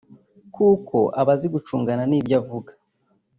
[0.55, 2.71] kuko aba azi gucungana n’ibyo avuga